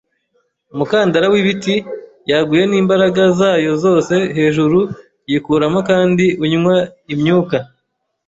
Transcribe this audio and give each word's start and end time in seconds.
umukandara 0.73 1.25
w'ibiti, 1.33 1.75
yaguye 2.31 2.63
n'imbaraga 2.67 3.21
zayo 3.39 3.71
zose 3.83 4.15
hejuru 4.37 4.79
yikuramo 5.29 5.79
kandi 5.89 6.25
unywa 6.43 6.77
imyuka 7.13 7.57